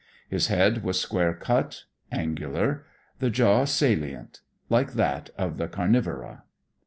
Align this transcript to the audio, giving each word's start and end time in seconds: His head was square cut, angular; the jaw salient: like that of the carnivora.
His 0.27 0.47
head 0.47 0.83
was 0.83 0.99
square 0.99 1.35
cut, 1.35 1.83
angular; 2.11 2.87
the 3.19 3.29
jaw 3.29 3.65
salient: 3.65 4.39
like 4.67 4.93
that 4.93 5.29
of 5.37 5.57
the 5.57 5.67
carnivora. 5.67 6.41